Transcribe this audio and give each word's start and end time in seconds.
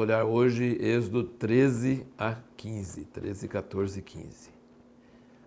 estudar 0.00 0.24
hoje 0.24 0.78
Êxodo 0.80 1.22
13 1.22 2.06
a 2.16 2.36
15, 2.56 3.04
13, 3.04 3.48
14 3.48 3.98
e 3.98 4.02
15. 4.02 4.50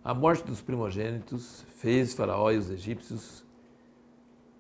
A 0.04 0.14
morte 0.14 0.46
dos 0.46 0.62
primogênitos 0.62 1.66
fez 1.78 2.14
Faraó 2.14 2.52
e 2.52 2.58
os 2.58 2.70
egípcios 2.70 3.44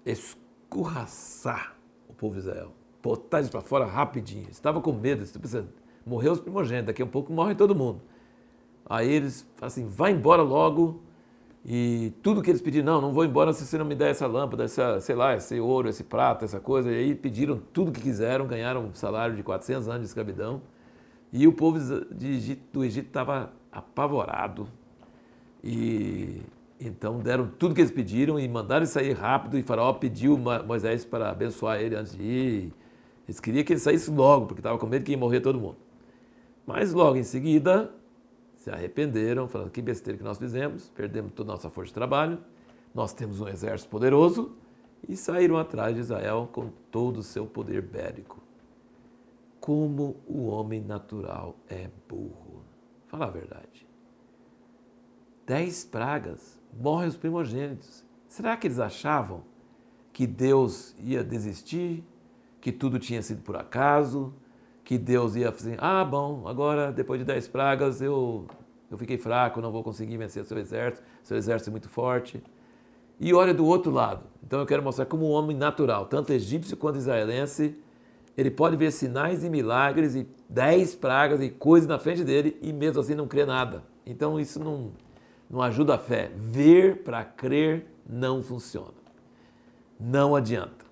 escorraçar 0.03 1.75
o 2.09 2.13
povo 2.13 2.33
de 2.33 2.39
Israel, 2.39 2.71
botar 3.03 3.37
eles 3.37 3.51
para 3.51 3.61
fora 3.61 3.85
rapidinho. 3.85 4.47
Estava 4.49 4.81
com 4.81 4.91
medo, 4.93 5.23
estava 5.23 5.43
pensando, 5.43 5.69
morreu 6.03 6.31
os 6.31 6.39
primogênitos, 6.39 6.87
daqui 6.87 7.03
a 7.03 7.05
pouco 7.05 7.31
morre 7.31 7.53
todo 7.53 7.75
mundo. 7.75 8.01
Aí 8.87 9.07
eles 9.07 9.47
falam 9.57 9.67
assim, 9.67 9.85
vai 9.85 10.11
embora 10.11 10.41
logo, 10.41 11.03
e 11.65 12.11
tudo 12.21 12.41
que 12.41 12.49
eles 12.49 12.61
pediram, 12.61 12.85
não, 12.85 13.01
não 13.01 13.13
vou 13.13 13.23
embora 13.23 13.53
se 13.53 13.65
você 13.65 13.77
não 13.77 13.85
me 13.85 13.95
der 13.95 14.11
essa 14.11 14.27
lâmpada, 14.27 14.65
essa, 14.65 14.99
sei 14.99 15.15
lá, 15.15 15.33
esse 15.33 15.59
ouro, 15.61 15.87
esse 15.87 16.03
prata, 16.03 16.43
essa 16.43 16.59
coisa. 16.59 16.91
E 16.91 16.95
aí 16.95 17.15
pediram 17.15 17.61
tudo 17.71 17.91
que 17.91 18.01
quiseram, 18.01 18.45
ganharam 18.45 18.87
um 18.87 18.93
salário 18.93 19.35
de 19.35 19.43
400 19.43 19.87
anos 19.87 20.01
de 20.01 20.07
escravidão. 20.07 20.61
E 21.31 21.47
o 21.47 21.53
povo 21.53 21.79
Egito, 22.21 22.61
do 22.73 22.83
Egito 22.83 23.07
estava 23.07 23.53
apavorado. 23.71 24.67
E 25.63 26.41
então 26.79 27.19
deram 27.19 27.47
tudo 27.47 27.73
que 27.73 27.79
eles 27.79 27.91
pediram 27.91 28.37
e 28.37 28.47
mandaram 28.47 28.85
sair 28.85 29.13
rápido. 29.13 29.57
E 29.57 29.63
Faraó 29.63 29.93
pediu 29.93 30.37
Moisés 30.37 31.05
para 31.05 31.29
abençoar 31.29 31.79
ele 31.79 31.95
antes 31.95 32.13
de 32.13 32.23
ir. 32.23 32.73
Eles 33.25 33.39
queriam 33.39 33.63
que 33.63 33.71
ele 33.71 33.79
saísse 33.79 34.11
logo, 34.11 34.47
porque 34.47 34.59
estava 34.59 34.77
com 34.77 34.85
medo 34.85 35.05
que 35.05 35.11
ia 35.11 35.17
morrer 35.17 35.39
todo 35.39 35.57
mundo. 35.57 35.77
Mas 36.67 36.93
logo 36.93 37.15
em 37.17 37.23
seguida, 37.23 37.89
se 38.63 38.71
arrependeram, 38.71 39.45
falando 39.45 39.69
que 39.71 39.81
besteira 39.81 40.17
que 40.17 40.23
nós 40.23 40.37
fizemos, 40.37 40.89
perdemos 40.95 41.33
toda 41.33 41.51
a 41.51 41.55
nossa 41.55 41.69
força 41.69 41.89
de 41.89 41.95
trabalho, 41.95 42.39
nós 42.95 43.13
temos 43.13 43.41
um 43.41 43.47
exército 43.49 43.89
poderoso 43.89 44.55
e 45.05 45.17
saíram 45.17 45.57
atrás 45.57 45.93
de 45.93 45.99
Israel 45.99 46.49
com 46.49 46.69
todo 46.89 47.17
o 47.17 47.23
seu 47.23 47.45
poder 47.45 47.81
bélico. 47.81 48.41
Como 49.59 50.15
o 50.25 50.45
homem 50.45 50.79
natural 50.79 51.57
é 51.67 51.89
burro. 52.07 52.63
Fala 53.07 53.25
a 53.25 53.29
verdade. 53.29 53.85
Dez 55.45 55.83
pragas, 55.83 56.57
morrem 56.71 57.09
os 57.09 57.17
primogênitos. 57.17 58.05
Será 58.29 58.55
que 58.55 58.67
eles 58.67 58.79
achavam 58.79 59.43
que 60.13 60.25
Deus 60.25 60.95
ia 60.99 61.21
desistir, 61.21 62.01
que 62.61 62.71
tudo 62.71 62.97
tinha 62.97 63.21
sido 63.21 63.41
por 63.41 63.57
acaso, 63.57 64.33
que 64.83 64.97
Deus 64.97 65.35
ia 65.35 65.51
fazer, 65.51 65.77
ah, 65.81 66.03
bom, 66.03 66.47
agora 66.47 66.91
depois 66.91 67.19
de 67.19 67.25
dez 67.25 67.47
pragas 67.47 68.01
eu, 68.01 68.45
eu 68.93 68.97
fiquei 68.97 69.17
fraco, 69.17 69.61
não 69.61 69.71
vou 69.71 69.83
conseguir 69.83 70.17
vencer 70.17 70.45
seu 70.45 70.57
exército, 70.57 71.05
seu 71.23 71.37
exército 71.37 71.69
é 71.69 71.71
muito 71.71 71.89
forte. 71.89 72.41
E 73.19 73.33
olha 73.33 73.53
do 73.53 73.65
outro 73.65 73.91
lado. 73.91 74.23
Então 74.45 74.59
eu 74.59 74.65
quero 74.65 74.83
mostrar 74.83 75.05
como 75.05 75.27
um 75.27 75.31
homem 75.31 75.55
natural, 75.55 76.05
tanto 76.05 76.31
egípcio 76.33 76.77
quanto 76.77 76.97
israelense, 76.97 77.75
ele 78.35 78.49
pode 78.49 78.75
ver 78.75 78.91
sinais 78.91 79.43
e 79.43 79.49
milagres 79.49 80.15
e 80.15 80.27
dez 80.49 80.95
pragas 80.95 81.41
e 81.41 81.49
coisas 81.49 81.87
na 81.87 81.99
frente 81.99 82.23
dele 82.23 82.57
e 82.61 82.73
mesmo 82.73 82.99
assim 82.99 83.13
não 83.13 83.27
crê 83.27 83.45
nada. 83.45 83.83
Então 84.05 84.39
isso 84.39 84.59
não, 84.59 84.91
não 85.49 85.61
ajuda 85.61 85.95
a 85.95 85.99
fé. 85.99 86.31
Ver 86.35 87.03
para 87.03 87.23
crer 87.23 87.85
não 88.07 88.41
funciona. 88.41 89.03
Não 89.99 90.35
adianta. 90.35 90.85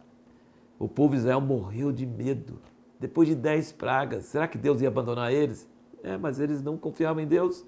O 0.78 0.88
povo 0.88 1.14
de 1.14 1.20
Israel 1.20 1.42
morreu 1.42 1.92
de 1.92 2.06
medo 2.06 2.60
depois 3.02 3.28
de 3.28 3.34
dez 3.34 3.72
pragas, 3.72 4.26
será 4.26 4.48
que 4.48 4.60
Deus 4.60 4.80
ia 4.80 4.88
abandonar 4.88 5.34
eles? 5.34 5.68
É, 6.04 6.18
mas 6.18 6.40
eles 6.40 6.62
não 6.62 6.78
confiavam 6.78 7.24
em 7.24 7.26
Deus. 7.26 7.66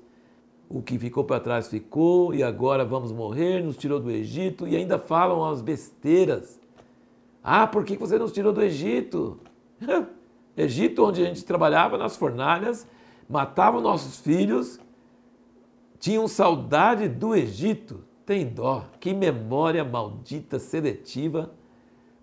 O 0.70 0.82
que 0.82 0.98
ficou 0.98 1.24
para 1.24 1.40
trás 1.40 1.68
ficou, 1.68 2.34
e 2.34 2.42
agora 2.42 2.84
vamos 2.84 3.12
morrer, 3.12 3.64
nos 3.64 3.78
tirou 3.78 4.00
do 4.00 4.10
Egito, 4.10 4.68
e 4.68 4.76
ainda 4.76 4.98
falam 4.98 5.46
as 5.46 5.62
besteiras. 5.62 6.60
Ah, 7.44 7.68
por 7.68 7.84
que 7.84 7.98
você 7.98 8.18
nos 8.18 8.32
tirou 8.32 8.52
do 8.52 8.62
Egito? 8.62 9.40
Egito, 10.56 11.06
onde 11.06 11.22
a 11.22 11.26
gente 11.26 11.44
trabalhava 11.44 11.98
nas 11.98 12.16
fornalhas, 12.16 12.88
matava 13.30 13.82
nossos 13.82 14.20
filhos, 14.20 14.80
tinham 16.00 16.28
saudade 16.28 17.08
do 17.08 17.36
Egito. 17.36 18.04
Tem 18.26 18.46
dó, 18.46 18.86
que 19.00 19.14
memória 19.14 19.84
maldita, 19.84 20.58
seletiva, 20.58 21.54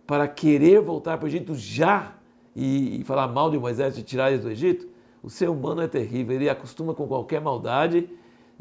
para 0.06 0.26
querer 0.26 0.81
voltar 0.81 1.19
para 1.19 1.26
o 1.26 1.28
Egito 1.28 1.54
já 1.54 2.14
e, 2.56 3.00
e 3.00 3.04
falar 3.04 3.28
mal 3.28 3.50
de 3.50 3.59
Moisés 3.59 3.97
e 3.98 4.03
tirar 4.03 4.31
eles 4.31 4.43
do 4.43 4.50
Egito, 4.50 4.88
o 5.22 5.28
ser 5.28 5.48
humano 5.48 5.82
é 5.82 5.88
terrível, 5.88 6.34
ele 6.34 6.48
acostuma 6.48 6.94
com 6.94 7.06
qualquer 7.06 7.41
maldade 7.41 8.09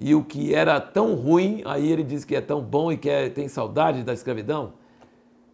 e 0.02 0.16
o 0.16 0.24
que 0.24 0.56
era 0.56 0.80
tão 0.80 1.14
ruim, 1.14 1.62
aí 1.66 1.92
ele 1.92 2.04
diz 2.04 2.24
que 2.24 2.34
é 2.34 2.40
tão 2.40 2.62
bom 2.62 2.90
e 2.90 2.98
que 2.98 3.10
é, 3.10 3.30
tem 3.30 3.50
saudade 3.50 4.02
da 4.02 4.14
escravidão. 4.14 4.74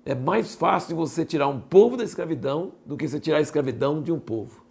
É 0.05 0.13
mais 0.13 0.53
fácil 0.53 0.95
você 0.95 1.25
tirar 1.25 1.47
um 1.47 1.59
povo 1.59 1.97
da 1.97 2.03
escravidão 2.03 2.73
do 2.85 2.95
que 2.95 3.07
você 3.07 3.19
tirar 3.19 3.39
a 3.39 3.41
escravidão 3.41 4.03
de 4.03 4.11
um 4.11 4.19
povo. 4.19 4.63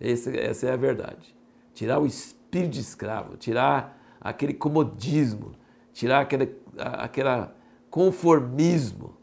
Esse, 0.00 0.36
essa 0.36 0.66
é 0.66 0.72
a 0.72 0.76
verdade. 0.76 1.32
Tirar 1.72 2.00
o 2.00 2.06
espírito 2.06 2.72
de 2.72 2.80
escravo, 2.80 3.36
tirar 3.36 4.00
aquele 4.20 4.52
comodismo, 4.52 5.52
tirar 5.92 6.20
aquele 6.20 6.56
aquela 6.76 7.54
conformismo, 7.88 9.14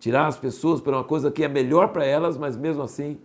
tirar 0.00 0.26
as 0.26 0.38
pessoas 0.38 0.80
para 0.80 0.96
uma 0.96 1.04
coisa 1.04 1.30
que 1.30 1.44
é 1.44 1.48
melhor 1.48 1.88
para 1.88 2.06
elas, 2.06 2.38
mas 2.38 2.56
mesmo 2.56 2.82
assim 2.82 3.18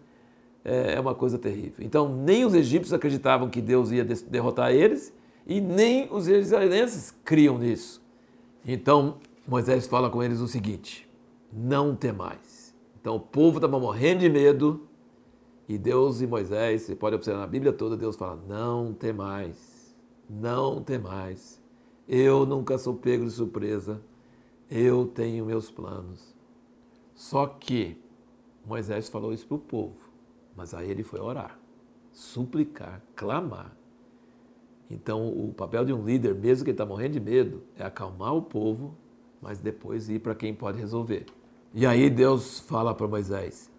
é, 0.65 0.95
é 0.95 0.99
uma 0.99 1.15
coisa 1.15 1.37
terrível. 1.37 1.77
Então, 1.79 2.13
nem 2.13 2.43
os 2.43 2.53
egípcios 2.53 2.91
acreditavam 2.91 3.49
que 3.49 3.61
Deus 3.61 3.89
ia 3.91 4.03
derrotar 4.03 4.73
eles 4.73 5.13
e 5.45 5.59
nem 5.59 6.07
os 6.11 6.27
israelenses 6.27 7.11
criam 7.23 7.57
nisso. 7.57 8.01
Então, 8.65 9.17
Moisés 9.47 9.87
fala 9.87 10.09
com 10.09 10.23
eles 10.23 10.39
o 10.39 10.47
seguinte: 10.47 11.09
não 11.51 11.95
temais. 11.95 12.73
Então, 12.99 13.15
o 13.15 13.19
povo 13.19 13.57
estava 13.57 13.79
morrendo 13.79 14.21
de 14.21 14.29
medo 14.29 14.87
e 15.67 15.77
Deus 15.77 16.21
e 16.21 16.27
Moisés, 16.27 16.83
você 16.83 16.95
pode 16.95 17.15
observar 17.15 17.39
na 17.39 17.47
Bíblia 17.47 17.71
toda, 17.71 17.95
Deus 17.95 18.15
fala: 18.15 18.41
não 18.47 18.93
temais, 18.93 19.95
não 20.29 20.81
temais. 20.81 21.61
Eu 22.07 22.45
nunca 22.45 22.77
sou 22.77 22.95
pego 22.95 23.25
de 23.25 23.31
surpresa, 23.31 24.01
eu 24.69 25.05
tenho 25.05 25.45
meus 25.45 25.71
planos. 25.71 26.35
Só 27.15 27.45
que 27.47 27.97
Moisés 28.65 29.07
falou 29.07 29.33
isso 29.33 29.47
para 29.47 29.55
o 29.55 29.59
povo, 29.59 29.97
mas 30.55 30.73
aí 30.73 30.89
ele 30.89 31.03
foi 31.03 31.19
orar, 31.19 31.57
suplicar, 32.11 33.01
clamar. 33.15 33.75
Então, 34.93 35.27
o 35.27 35.51
papel 35.51 35.83
de 35.83 35.91
um 35.91 36.05
líder, 36.05 36.35
mesmo 36.35 36.63
que 36.63 36.69
ele 36.69 36.75
está 36.75 36.85
morrendo 36.85 37.13
de 37.13 37.19
medo, 37.19 37.63
é 37.75 37.83
acalmar 37.83 38.35
o 38.35 38.43
povo, 38.43 38.95
mas 39.41 39.59
depois 39.59 40.07
ir 40.07 40.19
para 40.19 40.35
quem 40.35 40.53
pode 40.53 40.79
resolver. 40.79 41.25
E 41.73 41.85
aí 41.85 42.09
Deus 42.09 42.59
fala 42.59 42.93
para 42.93 43.07
Moisés: 43.07 43.71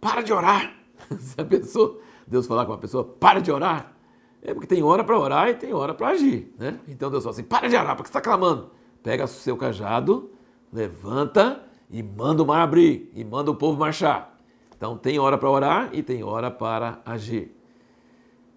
para 0.00 0.22
de 0.22 0.32
orar. 0.32 0.74
Você 1.10 1.44
pensou? 1.44 2.00
Deus 2.26 2.46
falar 2.46 2.64
com 2.64 2.72
uma 2.72 2.78
pessoa: 2.78 3.04
para 3.04 3.40
de 3.40 3.52
orar. 3.52 3.92
É 4.40 4.54
porque 4.54 4.66
tem 4.66 4.82
hora 4.82 5.04
para 5.04 5.18
orar 5.18 5.48
e 5.50 5.54
tem 5.54 5.72
hora 5.74 5.94
para 5.94 6.08
agir. 6.08 6.54
Né? 6.58 6.80
Então 6.88 7.10
Deus 7.10 7.22
fala 7.22 7.34
assim: 7.34 7.44
para 7.44 7.68
de 7.68 7.76
orar, 7.76 7.94
porque 7.94 8.08
você 8.08 8.18
está 8.18 8.20
clamando. 8.22 8.70
Pega 9.02 9.24
o 9.24 9.28
seu 9.28 9.56
cajado, 9.58 10.30
levanta 10.72 11.62
e 11.90 12.02
manda 12.02 12.42
o 12.42 12.46
mar 12.46 12.62
abrir 12.62 13.10
e 13.14 13.22
manda 13.22 13.50
o 13.50 13.54
povo 13.54 13.78
marchar. 13.78 14.38
Então 14.74 14.96
tem 14.96 15.18
hora 15.18 15.36
para 15.36 15.50
orar 15.50 15.90
e 15.92 16.02
tem 16.02 16.24
hora 16.24 16.50
para 16.50 17.02
agir. 17.04 17.54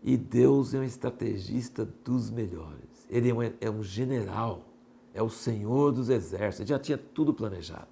E 0.03 0.15
Deus 0.15 0.73
é 0.73 0.79
um 0.79 0.83
estrategista 0.83 1.87
dos 2.03 2.29
melhores. 2.29 3.05
Ele 3.09 3.29
é 3.29 3.33
um, 3.33 3.41
é 3.41 3.69
um 3.69 3.83
general, 3.83 4.65
é 5.13 5.21
o 5.21 5.29
Senhor 5.29 5.91
dos 5.91 6.09
exércitos. 6.09 6.59
Ele 6.61 6.69
já 6.69 6.79
tinha 6.79 6.97
tudo 6.97 7.33
planejado. 7.33 7.87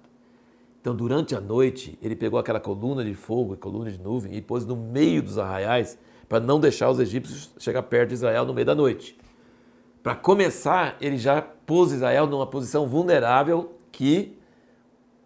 Então, 0.80 0.94
durante 0.94 1.34
a 1.34 1.40
noite, 1.40 1.98
ele 2.00 2.14
pegou 2.14 2.38
aquela 2.38 2.60
coluna 2.60 3.04
de 3.04 3.12
fogo, 3.12 3.56
coluna 3.56 3.90
de 3.90 3.98
nuvem, 3.98 4.36
e 4.36 4.40
pôs 4.40 4.64
no 4.64 4.76
meio 4.76 5.20
dos 5.20 5.36
arraiais 5.36 5.98
para 6.28 6.38
não 6.38 6.60
deixar 6.60 6.90
os 6.90 7.00
egípcios 7.00 7.52
chegar 7.58 7.82
perto 7.82 8.10
de 8.10 8.14
Israel 8.14 8.44
no 8.44 8.54
meio 8.54 8.66
da 8.66 8.74
noite. 8.74 9.18
Para 10.02 10.14
começar, 10.14 10.96
ele 11.00 11.18
já 11.18 11.42
pôs 11.42 11.90
Israel 11.90 12.28
numa 12.28 12.46
posição 12.46 12.86
vulnerável 12.86 13.72
que 13.90 14.38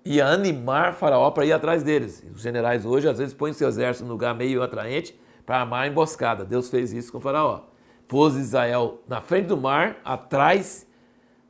ia 0.02 0.26
animar 0.26 0.94
Faraó 0.94 1.30
para 1.30 1.44
ir 1.44 1.52
atrás 1.52 1.82
deles. 1.82 2.24
Os 2.34 2.40
generais 2.40 2.86
hoje 2.86 3.06
às 3.06 3.18
vezes 3.18 3.34
põem 3.34 3.52
seu 3.52 3.68
exército 3.68 4.06
num 4.06 4.12
lugar 4.12 4.34
meio 4.34 4.62
atraente 4.62 5.14
para 5.44 5.60
armar 5.60 5.82
a 5.82 5.88
emboscada. 5.88 6.44
Deus 6.44 6.68
fez 6.68 6.92
isso 6.92 7.12
com 7.12 7.20
Faraó. 7.20 7.62
Pôs 8.06 8.36
Israel 8.36 9.00
na 9.08 9.20
frente 9.20 9.46
do 9.46 9.56
mar, 9.56 9.98
atrás 10.04 10.86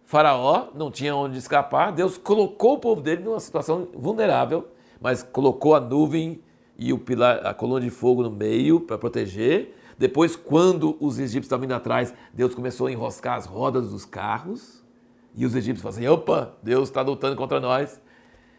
Faraó, 0.04 0.70
não 0.74 0.90
tinha 0.90 1.14
onde 1.14 1.38
escapar. 1.38 1.92
Deus 1.92 2.18
colocou 2.18 2.74
o 2.74 2.78
povo 2.78 3.00
dele 3.00 3.22
numa 3.22 3.38
situação 3.38 3.88
vulnerável, 3.94 4.68
mas 5.00 5.22
colocou 5.22 5.74
a 5.74 5.80
nuvem 5.80 6.42
e 6.76 6.92
o 6.92 6.98
pilar, 6.98 7.46
a 7.46 7.54
coluna 7.54 7.80
de 7.80 7.90
fogo 7.90 8.22
no 8.22 8.30
meio 8.30 8.80
para 8.80 8.98
proteger. 8.98 9.76
Depois, 9.96 10.34
quando 10.34 10.96
os 10.98 11.18
egípcios 11.18 11.44
estavam 11.44 11.64
indo 11.64 11.74
atrás, 11.74 12.12
Deus 12.32 12.54
começou 12.54 12.86
a 12.86 12.92
enroscar 12.92 13.36
as 13.36 13.46
rodas 13.46 13.90
dos 13.90 14.04
carros. 14.04 14.82
E 15.34 15.46
os 15.46 15.54
egípcios 15.54 15.82
falaram 15.82 15.98
assim: 15.98 16.08
opa, 16.08 16.56
Deus 16.62 16.88
está 16.88 17.02
lutando 17.02 17.36
contra 17.36 17.60
nós. 17.60 18.00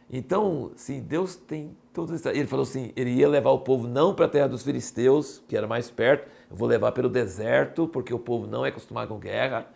Então, 0.09 0.71
sim, 0.75 1.01
Deus 1.01 1.35
tem 1.35 1.75
Ele 2.33 2.47
falou 2.47 2.63
assim: 2.63 2.91
ele 2.95 3.11
ia 3.11 3.27
levar 3.27 3.51
o 3.51 3.59
povo 3.59 3.87
não 3.87 4.13
para 4.13 4.25
a 4.25 4.29
terra 4.29 4.47
dos 4.47 4.63
filisteus, 4.63 5.43
que 5.47 5.57
era 5.57 5.67
mais 5.67 5.91
perto, 5.91 6.29
eu 6.49 6.55
vou 6.55 6.67
levar 6.67 6.91
pelo 6.93 7.09
deserto, 7.09 7.87
porque 7.87 8.13
o 8.13 8.19
povo 8.19 8.47
não 8.47 8.65
é 8.65 8.69
acostumado 8.69 9.09
com 9.09 9.19
guerra. 9.19 9.67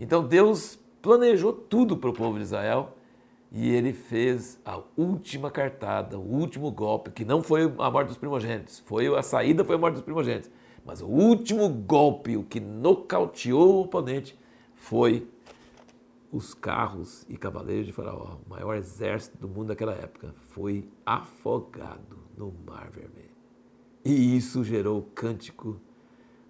Então, 0.00 0.26
Deus 0.26 0.78
planejou 1.02 1.52
tudo 1.52 1.96
para 1.96 2.10
o 2.10 2.12
povo 2.12 2.38
de 2.38 2.44
Israel 2.44 2.94
e 3.50 3.70
ele 3.70 3.92
fez 3.92 4.60
a 4.64 4.80
última 4.96 5.50
cartada, 5.50 6.18
o 6.18 6.22
último 6.22 6.70
golpe, 6.70 7.10
que 7.10 7.24
não 7.24 7.42
foi 7.42 7.64
a 7.78 7.90
morte 7.90 8.08
dos 8.08 8.18
primogênitos, 8.18 8.80
foi 8.80 9.06
a 9.14 9.22
saída 9.22 9.64
foi 9.64 9.76
a 9.76 9.78
morte 9.78 9.94
dos 9.94 10.02
primogênitos, 10.02 10.50
mas 10.84 11.00
o 11.00 11.06
último 11.06 11.68
golpe, 11.68 12.36
o 12.36 12.42
que 12.42 12.60
nocauteou 12.60 13.76
o 13.76 13.80
oponente, 13.82 14.38
foi 14.74 15.26
os 16.30 16.52
carros 16.54 17.24
e 17.28 17.36
cavaleiros 17.36 17.86
de 17.86 17.92
Faraó, 17.92 18.36
o 18.46 18.50
maior 18.50 18.76
exército 18.76 19.38
do 19.38 19.48
mundo 19.48 19.68
daquela 19.68 19.92
época, 19.92 20.34
foi 20.50 20.88
afogado 21.04 22.18
no 22.36 22.52
Mar 22.66 22.90
Vermelho. 22.90 23.28
E 24.04 24.36
isso 24.36 24.62
gerou 24.62 24.98
o 24.98 25.02
cântico 25.02 25.80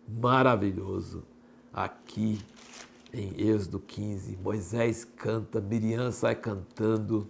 maravilhoso 0.07 1.25
aqui 1.73 2.41
em 3.13 3.33
Êxodo 3.41 3.81
15. 3.81 4.37
Moisés 4.37 5.05
canta, 5.05 5.61
Miriam 5.61 6.11
sai 6.11 6.35
cantando. 6.35 7.29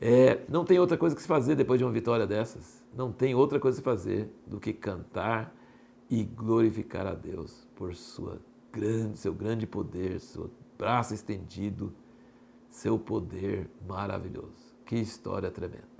É, 0.00 0.40
não 0.48 0.64
tem 0.64 0.78
outra 0.78 0.96
coisa 0.96 1.14
que 1.14 1.22
se 1.22 1.28
fazer 1.28 1.54
depois 1.54 1.78
de 1.78 1.84
uma 1.84 1.92
vitória 1.92 2.26
dessas. 2.26 2.82
Não 2.96 3.12
tem 3.12 3.34
outra 3.34 3.60
coisa 3.60 3.76
que 3.76 3.82
se 3.82 3.84
fazer 3.84 4.30
do 4.46 4.58
que 4.58 4.72
cantar 4.72 5.54
e 6.08 6.24
glorificar 6.24 7.06
a 7.06 7.14
Deus 7.14 7.68
por 7.76 7.94
sua 7.94 8.40
grande, 8.72 9.18
seu 9.18 9.32
grande 9.32 9.66
poder, 9.66 10.20
seu 10.20 10.50
braço 10.80 11.12
estendido, 11.12 11.94
seu 12.70 12.98
poder 12.98 13.70
maravilhoso. 13.86 14.74
Que 14.86 14.96
história 14.96 15.50
tremenda. 15.50 15.99